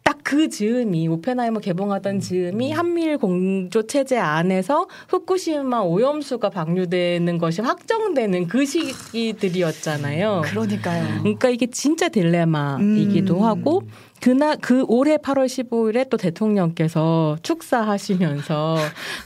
[0.04, 8.48] 딱 그 즈음이 오펜하이머 개봉하던 즈음이 한미일 공조 체제 안에서 후쿠시마 오염수가 방류되는 것이 확정되는
[8.48, 10.42] 그 시기들이었잖아요.
[10.44, 11.20] 그러니까요.
[11.20, 13.44] 그러니까 이게 진짜 딜레마이기도 음.
[13.44, 13.82] 하고
[14.22, 18.76] 그날 그 올해 8월 15일에 또 대통령께서 축사하시면서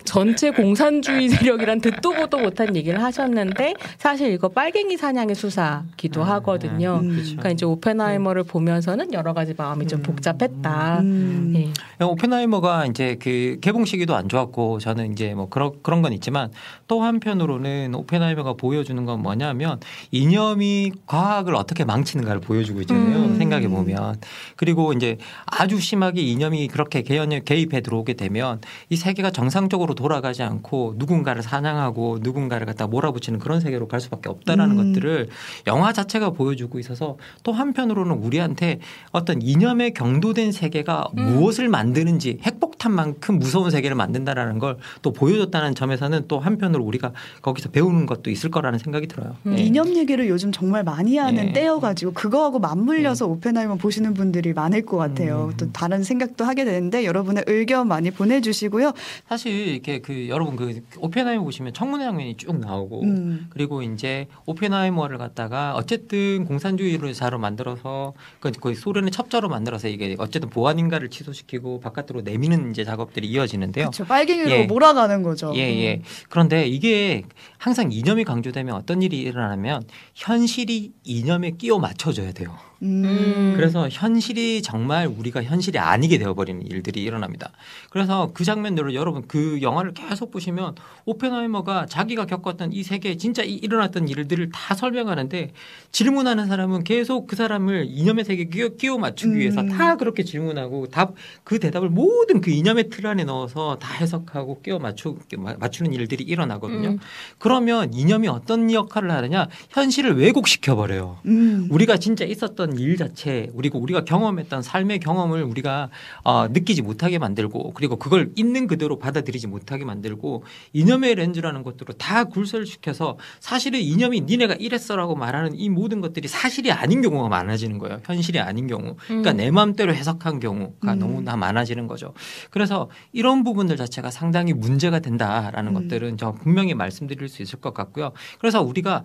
[0.04, 7.00] 전체 공산주의 세력이란 듣도 보도 못한 얘기를 하셨는데 사실 이거 빨갱이 사냥의 수사기도 아, 하거든요.
[7.02, 7.10] 음.
[7.10, 10.02] 그러니까 이제 오펜하이머를 보면서는 여러 가지 마음이 좀 음.
[10.02, 11.00] 복잡했다.
[11.00, 11.52] 음.
[11.56, 11.72] 예.
[12.02, 16.50] 오펜하이머가 이제 그 개봉 시기도 안 좋았고 저는 이제 뭐 그런 그런 건 있지만
[16.88, 19.78] 또 한편으로는 오펜하이머가 보여주는 건 뭐냐면
[20.10, 23.18] 이념이 과학을 어떻게 망치는가를 보여주고 있잖아요.
[23.18, 23.36] 음.
[23.36, 24.16] 생각해 보면
[24.56, 30.94] 그리고 이제 아주 심하게 이념이 그렇게 개연에 개입해 들어오게 되면 이 세계가 정상적으로 돌아가지 않고
[30.96, 34.92] 누군가를 사냥하고 누군가를 갖다 몰아붙이는 그런 세계로 갈 수밖에 없다라는 음.
[34.92, 35.28] 것들을
[35.66, 38.80] 영화 자체가 보여주고 있어서 또 한편으로는 우리한테
[39.12, 41.34] 어떤 이념에 경도된 세계가 음.
[41.34, 48.06] 무엇을 만드는지 핵폭탄만큼 무서운 세계를 만든다라는 걸 또 보여줬다는 점에서는 또 한편으로 우리가 거기서 배우는
[48.06, 49.36] 것도 있을 거라는 생각이 들어요.
[49.46, 49.56] 음.
[49.58, 49.62] 예.
[49.62, 51.52] 이념 얘기를 요즘 정말 많이 하는 예.
[51.52, 55.50] 때여가지고 그거하고 맞물려서 오펜하이머 보시는 분들이 많을 것 같아요.
[55.52, 55.56] 음.
[55.56, 58.92] 또 다른 생각도 하게 되는데 여러분의 의견 많이 보내주시고요.
[59.28, 63.46] 사실 이렇게 그 여러분 그 오펜하이머 보시면 청문회 장면이 쭉 나오고 음.
[63.50, 71.10] 그리고 이제 오펜하이머를 갖다가 어쨌든 공산주의로 자로 만들어서 그 소련의 첩자로 만들어서 이게 어쨌든 보안인가를
[71.10, 73.86] 취소시키고 바깥으로 내미는 이제 작업들이 이어지는데요.
[73.86, 74.04] 그렇죠.
[74.04, 74.62] 빨갱이로 예.
[74.64, 75.52] 몰아가는 거죠.
[75.56, 76.02] 예, 예.
[76.28, 77.24] 그런데 이게
[77.58, 82.56] 항상 이념이 강조되면 어떤 일이 일어나면 현실이 이념에 끼워 맞춰줘야 돼요.
[82.82, 83.54] 음.
[83.56, 87.50] 그래서 현실이 정말 우리가 현실이 아니게 되어버리는 일들이 일어납니다.
[87.88, 90.74] 그래서 그 장면들을 여러분 그 영화를 계속 보시면
[91.06, 95.52] 오펜하이머가 자기가 겪었던 이 세계에 진짜 이- 일어났던 일들을 다 설명하는데
[95.90, 99.68] 질문하는 사람은 계속 그 사람을 이념의 세계에 끼워, 끼워 맞추기 위해서 음.
[99.68, 101.14] 다 그렇게 질문하고 답
[101.44, 105.16] 그 대답을 모든 그 이념의 틀 안에 넣어서 다 해석하고 끼워 맞추,
[105.58, 106.88] 맞추는 일들이 일어나거든요.
[106.90, 106.98] 음.
[107.46, 111.18] 그러면 이념이 어떤 역할을 하느냐 현실을 왜곡시켜 버려요.
[111.26, 111.68] 음.
[111.70, 115.90] 우리가 진짜 있었던 일 자체, 그리고 우리가 경험했던 삶의 경험을 우리가
[116.24, 122.24] 어, 느끼지 못하게 만들고, 그리고 그걸 있는 그대로 받아들이지 못하게 만들고, 이념의 렌즈라는 것들로 다
[122.24, 128.00] 굴절시켜서 사실은 이념이 니네가 이랬어라고 말하는 이 모든 것들이 사실이 아닌 경우가 많아지는 거예요.
[128.04, 128.96] 현실이 아닌 경우.
[129.06, 129.36] 그러니까 음.
[129.36, 130.98] 내 마음대로 해석한 경우가 음.
[130.98, 132.12] 너무나 많아지는 거죠.
[132.50, 135.82] 그래서 이런 부분들 자체가 상당히 문제가 된다라는 음.
[135.82, 138.12] 것들은 저 분명히 말씀드릴 수 있을 것 같고요.
[138.38, 139.04] 그래서 우리가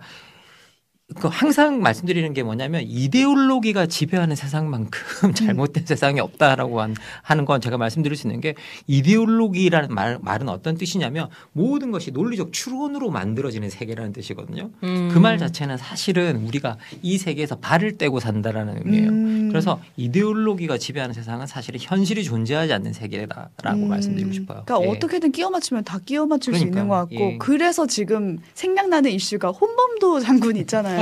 [1.18, 7.78] 그 항상 말씀드리는 게 뭐냐면 이데올로기가 지배하는 세상만큼 잘못된 세상이 없다라고 한- 하는 건 제가
[7.78, 8.54] 말씀드릴 수 있는 게
[8.86, 14.70] 이데올로기라는 말, 말은 어떤 뜻이냐면 모든 것이 논리적 추론으로 만들어지는 세계라는 뜻이거든요.
[14.82, 15.08] 음.
[15.12, 19.08] 그말 자체는 사실은 우리가 이 세계에서 발을 떼고 산다라는 의미예요.
[19.08, 19.48] 음.
[19.50, 23.88] 그래서 이데올로기가 지배하는 세상은 사실은 현실이 존재하지 않는 세계다라고 음.
[23.88, 24.62] 말씀드리고 싶어요.
[24.64, 24.96] 그러니까 예.
[24.96, 27.38] 어떻게든 끼워 맞추면 다 끼워 맞출 수 그러니까, 있는 것 같고 예.
[27.38, 31.01] 그래서 지금 생각나는 이슈가 혼범도 장군 있잖아요.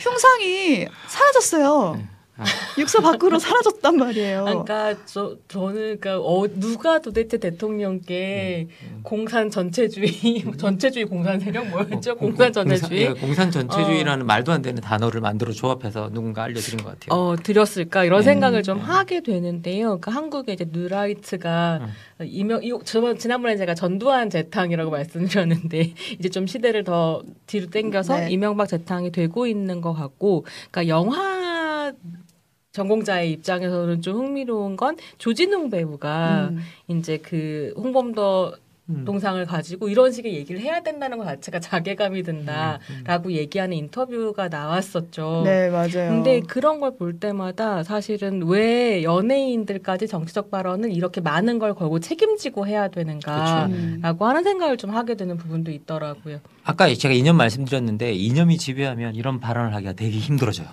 [0.00, 2.00] 흉상이 사라졌어요.
[2.38, 2.44] 아.
[2.78, 4.44] 육사 밖으로 사라졌단 말이에요.
[4.44, 9.00] 그러니까 저 저는 그러니까 어, 누가 도대체 대통령께 음.
[9.02, 12.12] 공산 전체주의 전체주의 공산 세력 뭐였죠?
[12.12, 16.44] 어, 공- 공산 전체주의 공산, 예, 공산 전체주의라는 말도 안 되는 단어를 만들어 조합해서 누군가
[16.44, 17.18] 알려드린 것 같아요.
[17.18, 18.22] 어, 드렸을까 이런 음.
[18.22, 18.82] 생각을 좀 음.
[18.82, 19.98] 하게 되는데요.
[19.98, 21.80] 그러니까 한국의 이제 뉴라이트가
[22.20, 22.26] 음.
[22.26, 28.30] 이명 이 저번 지난번에 제가 전두환 재탕이라고 말씀드렸는데 이제 좀 시대를 더 뒤로 당겨서 네.
[28.30, 31.92] 이명박 재탕이 되고 있는 것 같고, 그러니까 영화
[32.82, 36.58] 전공자의 입장에서는 좀 흥미로운 건 조진웅 배우가 음.
[36.86, 38.52] 이제 그 홍범도
[38.90, 39.04] 음.
[39.04, 45.42] 동상을 가지고 이런 식의 얘기를 해야 된다는 것 자체가 자괴감이 든다라고 얘기하는 인터뷰가 나왔었죠.
[45.44, 46.08] 네 맞아요.
[46.10, 52.66] 근데 그런 걸 볼 때마다 사실은 왜 연예인들까지 정치적 발언을 이렇게 많은 걸 걸고 책임지고
[52.66, 54.00] 해야 되는가라고 음.
[54.02, 56.38] 하는 생각을 좀 하게 되는 부분도 있더라고요.
[56.64, 60.66] 아까 제가 이념 말씀드렸는데 이념이 지배하면 이런 발언을 하기가 되게 힘들어져요.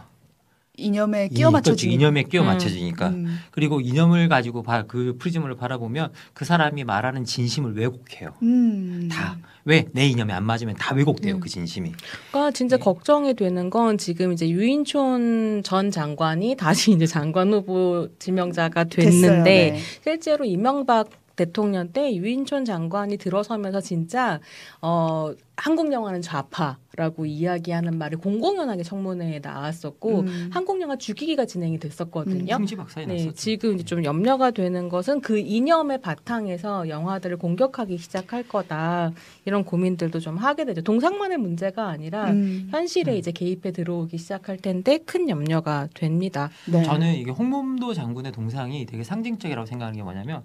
[0.78, 1.90] 이념에 끼워 이- 맞춰지.
[1.92, 2.48] 이념에 끼워 음.
[2.48, 3.10] 맞춰지니까.
[3.10, 3.40] 음.
[3.52, 8.34] 그리고 이념을 가지고 바- 그 프리즘을 바라보면 그 사람이 말하는 진심을 왜곡해요.
[8.44, 9.10] 음.
[9.12, 9.38] 다.
[9.68, 11.36] 왜 내 이념에 안 맞으면 다 왜곡돼요.
[11.36, 11.40] 음.
[11.40, 11.92] 그 진심이.
[12.32, 12.84] 그러니까 진짜 네.
[12.84, 18.84] 걱정이 되는 건 지금 이제 유인촌 전 장관이 다시 이제 장관 후보 지명자가.
[18.86, 19.80] 됐는데 네.
[20.04, 24.40] 실제로 이명박 대통령 때 유인촌 장관이 들어서면서 진짜
[24.82, 30.50] 어 한국 영화는 좌파라고 이야기하는 말이 공공연하게 청문회에 나왔었고 음.
[30.52, 32.58] 한국 영화 죽이기가 진행이 됐었거든요.
[32.78, 33.34] 박사에 네, 났었죠.
[33.34, 39.14] 지금 이제 좀 염려가 되는 것은 그 이념의 바탕에서 영화들을 공격하기 시작할 거다
[39.46, 40.82] 이런 고민들도 좀 하게 되죠.
[40.82, 42.68] 동상만의 문제가 아니라 음.
[42.72, 43.18] 현실에 음.
[43.18, 46.50] 이제 개입해 들어오기 시작할 텐데 큰 염려가 됩니다.
[46.66, 46.84] 네.
[46.84, 50.44] 저는 이게 홍범도 장군의 동상이 되게 상징적이라고 생각하는 게 뭐냐면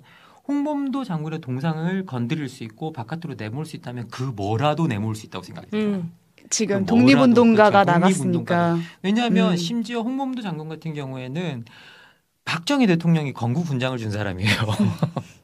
[0.49, 5.45] 홍범도 장군의 동상을 건드릴 수 있고 바깥으로 내몰 수 있다면 그 뭐라도 내몰 수 있다고
[5.45, 5.71] 생각해요.
[5.75, 6.13] 음.
[6.49, 7.93] 지금 그 독립운동가가 그렇죠.
[8.01, 8.79] 나갔으니까.
[9.03, 9.57] 왜냐하면 음.
[9.57, 11.65] 심지어 홍범도 장군 같은 경우에는
[12.45, 14.51] 박정희 대통령이 건국 훈장을 준 사람이에요.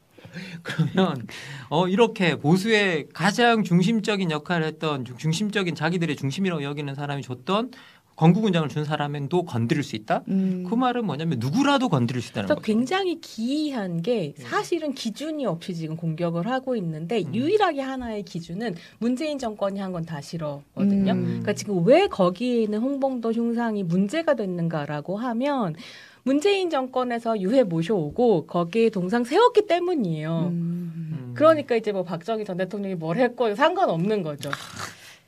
[0.63, 1.25] 그러면
[1.69, 7.71] 어 이렇게 보수의 가장 중심적인 역할을 했던 중- 중심적인 자기들의 중심이라고 여기는 사람이 줬던
[8.17, 10.23] 건국 훈장을 준 사람도 건드릴 수 있다?
[10.27, 10.65] 음.
[10.67, 12.61] 그 말은 뭐냐면 누구라도 건드릴 수 있다는 거죠.
[12.61, 14.43] 굉장히 기이한 게 네.
[14.43, 17.35] 사실은 기준이 없이 지금 공격을 하고 있는데 음.
[17.35, 21.11] 유일하게 하나의 기준은 문재인 정권이 한 건 다 싫어거든요.
[21.13, 21.23] 음.
[21.25, 25.75] 그러니까 지금 왜 거기에 있는 홍범도 흉상이 문제가 됐는가라고 하면
[26.23, 30.49] 문재인 정권에서 유해 모셔오고 거기에 동상 세웠기 때문이에요.
[30.51, 30.91] 음.
[30.95, 31.31] 음.
[31.35, 34.49] 그러니까 이제 뭐 박정희 전 대통령이 뭘 했고 상관없는 거죠.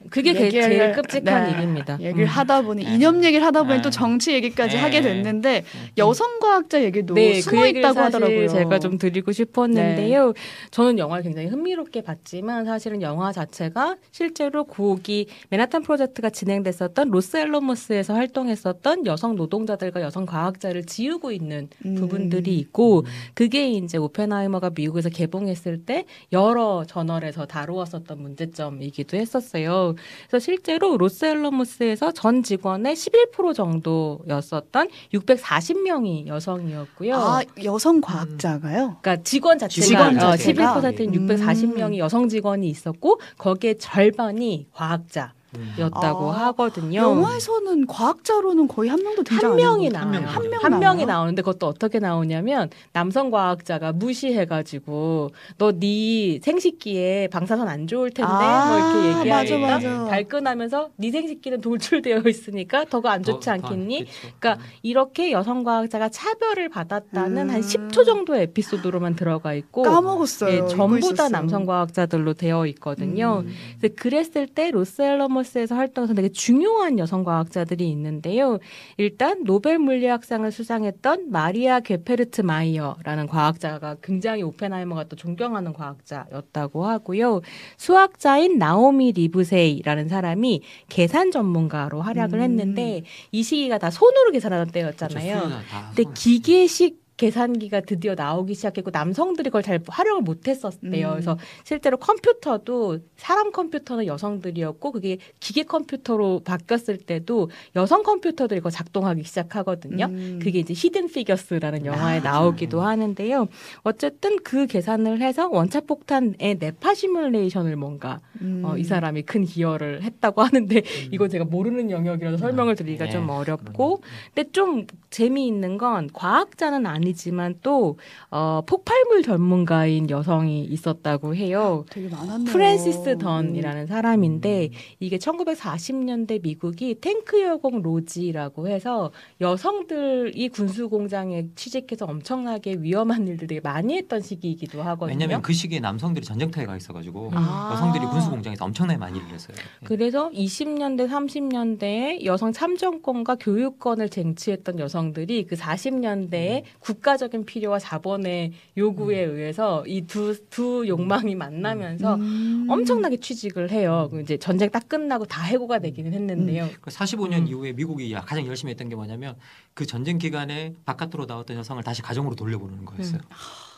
[0.10, 1.52] 그게 게- 얘기를- 제일 끔찍한 네.
[1.58, 1.98] 일입니다.
[2.00, 2.28] 얘기를 음.
[2.28, 2.96] 하다 보니 네.
[2.96, 3.82] 이념 얘기를 하다 보니 네.
[3.82, 4.82] 또 정치 얘기까지 네.
[4.82, 5.66] 하게 됐는데
[5.98, 8.40] 여성 과학자 얘기도 네, 숨어 그 있다고 하더라고요.
[8.40, 8.48] 네.
[8.48, 10.34] 제가 좀 드리고 싶었는데요.
[10.72, 19.06] 저는 영화를 굉장히 흥미롭게 봤지만 사실은 영화 자체가 실제로 고기 맨하탄 프로젝트가 진행됐었던 로스앨러머스에서 활동했었던
[19.06, 21.96] 여성 노동자들과 여성 과학자를 지우고 있는 음.
[21.96, 29.89] 부분들이 있고 그게 이제 오펜하이머가 미국에서 개봉했을 때 여러 저널에서 다루었었던 문제점이기도 했었어요.
[30.28, 37.16] 그래서 실제로 로스앨러머스에서 전 직원의 11% 정도였었던 640명이 여성이었고요.
[37.16, 38.98] 아 여성 과학자가요?
[39.02, 40.82] 그러니까 직원 자체가 직원 어, 자체가?
[40.82, 41.28] 11%인 음.
[41.28, 45.34] 640명이 여성 직원이 있었고 거기에 절반이 과학자.
[45.56, 45.74] 음.
[45.80, 47.00] 였다고 아, 하거든요.
[47.02, 50.06] 영화에서는 과학자로는 거의 한 명도 등장 한안 명이 나와요.
[50.06, 51.18] 한 명, 한한명 명이 나와요?
[51.20, 58.68] 나오는데 그것도 어떻게 나오냐면 남성 과학자가 무시해가지고 너 네 생식기에 방사선 안 좋을 텐데 아,
[58.68, 60.06] 뭐 이렇게 얘기하니까.
[60.10, 64.00] 발끈하면서 네 생식기는 돌출되어 있으니까 더가 안 좋지 더- 않겠니?
[64.06, 64.12] 그쵸.
[64.40, 67.54] 그러니까 이렇게 여성 과학자가 차별을 받았다는 음.
[67.54, 70.54] 한 10초 정도의 에피소드로만 들어가 있고 까먹었어요.
[70.54, 71.30] 예, 전부 다.
[71.30, 73.44] 남성 과학자들로 되어 있거든요.
[73.46, 73.54] 음.
[73.80, 78.60] 그래서 그랬을 때 로스앨러모스에서 활동해서 되게 중요한 여성 과학자들이 있는데요.
[78.98, 87.42] 일단 노벨 물리학상을 수상했던 마리아 게페르트 마이어라는 과학자가 굉장히 오펜하이머가 또 존경하는 과학자였다고 하고요.
[87.78, 92.44] 수학자인 나오미 리브세이라는 사람이 계산 전문가로 활약을 음.
[92.44, 95.36] 했는데 이 시기가 다 손으로 계산하던 때였잖아요.
[95.42, 101.08] 그쵸, 다 근데 손- 기계식 계산기가 드디어 나오기 시작했고 남성들이 그걸 잘 활용을 못했었대요.
[101.08, 101.12] 음.
[101.12, 109.24] 그래서 실제로 컴퓨터도 사람 컴퓨터는 여성들이었고 그게 기계 컴퓨터로 바뀌었을 때도 여성 컴퓨터들이 그걸 작동하기
[109.24, 110.06] 시작하거든요.
[110.06, 110.40] 음.
[110.42, 112.24] 그게 이제 Hidden Figures라는 영화에 아.
[112.24, 113.50] 나오기도 하는데요.
[113.84, 118.62] 어쨌든 그 계산을 해서 원자 폭탄의 내파 시뮬레이션을 뭔가 음.
[118.64, 123.12] 어, 이 사람이 큰 기여를 했다고 하는데 이거 제가 모르는 영역이라서 설명을 드리기가 네.
[123.12, 124.02] 좀 어렵고
[124.34, 127.98] 근데 좀 재미있는 건 과학자는 아니 지만 또
[128.32, 131.86] 어, 폭발물 전문가인 여성이 있었다고 해요.
[131.90, 132.52] 되게 많았네요.
[132.52, 134.70] 프랜시스 던이라는 사람인데
[135.00, 143.62] 이게 1940년대 미국이 탱크 여공 로지라고 해서 여성들이 군수 공장에 취직해서 엄청나게 위험한 일들 되게
[143.62, 145.16] 많이 했던 시기이기도 하거든요.
[145.16, 147.72] 왜냐면 그 시기에 남성들이 전쟁터에 가 있어가지고 아.
[147.74, 149.58] 여성들이 군수 공장에서 엄청나게 많이 일을 했어요.
[149.60, 149.86] 예.
[149.86, 159.20] 그래서 20년대, 30년대에 여성 참정권과 교육권을 쟁취했던 여성들이 그 40년대에 국 가적인 필요와 자본의 요구에
[159.22, 162.66] 의해서 이 두 두 욕망이 만나면서 음.
[162.70, 164.10] 엄청나게 취직을 해요.
[164.12, 166.70] 그 이제 전쟁 딱 끝나고 다 해고가 되기는 했는데요.
[166.82, 167.48] 그 45년 음.
[167.48, 169.36] 이후에 미국이 가장 열심히 했던 게 뭐냐면
[169.74, 173.22] 그 전쟁 기간에 바깥으로 나왔던 여성을 다시 가정으로 돌려보내는 거였어요.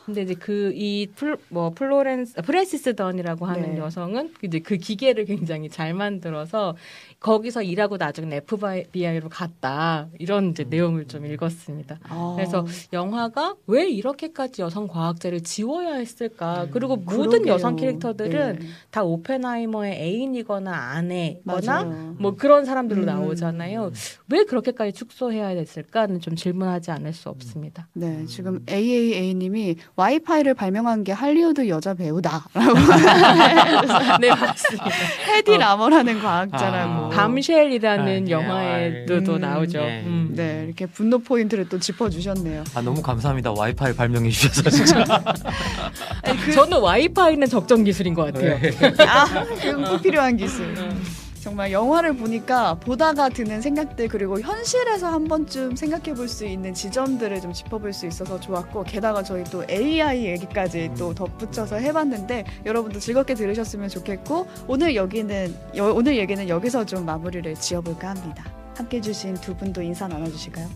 [0.06, 3.78] 근데 이제 그 이뭐 플로렌스 아, 프랜시스 던이라고 하는 네.
[3.78, 6.76] 여성은 이제 그 기계를 굉장히 잘 만들어서
[7.20, 12.00] 거기서 일하고 나중에 FBI로 갔다 이런 이제 내용을 좀 읽었습니다.
[12.04, 12.34] 아.
[12.36, 16.64] 그래서 영화가 왜 이렇게까지 여성 과학자를 지워야 했을까?
[16.64, 16.70] 음.
[16.72, 17.54] 그리고 모든 그러게요.
[17.54, 18.66] 여성 캐릭터들은 네.
[18.90, 22.16] 다 오펜하이머의 애인이거나 아내거나 맞아요.
[22.20, 23.06] 뭐 그런 사람들로 음.
[23.06, 23.92] 나오잖아요.
[24.30, 27.88] 왜 그렇게까지 축소해야 됐을까는 좀 질문하지 않을 수 없습니다.
[27.94, 32.50] 네, 지금 AAA님이 와이파이를 발명한 게 할리우드 여자 배우다라고
[34.22, 34.86] 네 맞습니다.
[35.28, 35.58] 헤디 어.
[35.58, 37.06] 라머라는 과학자라고.
[37.06, 37.10] 아.
[37.10, 39.42] 밤쉘이라는 아, 영화에도 음.
[39.42, 39.80] 나오죠.
[39.80, 40.04] 예.
[40.06, 40.30] 음.
[40.34, 42.64] 네, 이렇게 분노 포인트를 또 짚어주셨네요.
[42.74, 43.52] 아 너무 감사합니다.
[43.52, 45.04] 와이파이 발명해 주셔서 진짜.
[46.24, 48.58] 아니, 그, 저는 와이파이는 적정 기술인 것 같아요.
[49.08, 50.74] 아, 그건 꼭 필요한 기술.
[51.42, 51.44] 음.
[51.44, 57.42] 정말 영화를 보니까 보다가 드는 생각들 그리고 현실에서 한 번쯤 생각해 볼 수 있는 지점들을
[57.42, 63.34] 좀 짚어볼 수 있어서 좋았고 게다가 저희 또 AI 얘기까지 또 덧붙여서 해봤는데 여러분도 즐겁게
[63.34, 68.46] 들으셨으면 좋겠고 오늘 여기는 여- 오늘 얘기는 여기서 좀 마무리를 지어볼까 합니다.
[68.78, 70.70] 함께 해주신 두 분도 인사 나눠주실까요?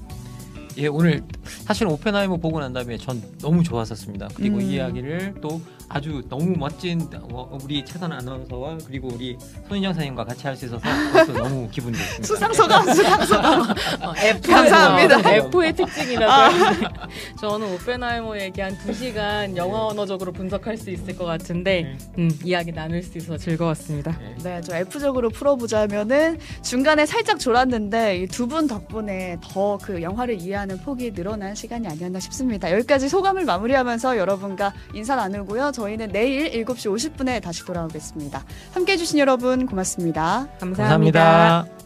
[0.78, 4.28] 예 오늘 사실 오펜하이머 보고 난 다음에 전 너무 좋았었습니다.
[4.36, 4.62] 그리고 음.
[4.62, 10.48] 이 이야기를 또 아주 너무 멋진 어, 우리 최선 아나운서와 그리고 우리 손인정 사님과 같이
[10.48, 12.24] 할 수 있어서 벌써 너무 기분이 좋습니다.
[12.28, 13.62] 수상소감 수상소감
[14.02, 15.17] 어, F 감사합니다.
[15.17, 16.56] 어, F의 특징이라서
[17.39, 23.04] 저는 오펜하이머 얘기 한 2시간 영화 언어적으로 분석할 수 있을 것 같은데 음, 이야기 나눌
[23.04, 24.17] 수 있어서 즐거웠습니다.
[24.21, 24.43] 예.
[24.43, 30.78] 네, 좀 F적으로 풀어보자면은 중간에 살짝 졸았는데 이 두 분 덕분에 더 그 영화를 이해하는
[30.80, 32.71] 폭이 늘어난 시간이 아니었나 싶습니다.
[32.71, 35.71] 여기까지 소감을 마무리하면서 여러분과 인사 나누고요.
[35.76, 38.44] 저희는 내일 7시 50분에 다시 돌아오겠습니다.
[38.74, 40.48] 함께 해주신 여러분 고맙습니다.
[40.60, 41.24] 감사합니다.
[41.24, 41.85] 감사합니다.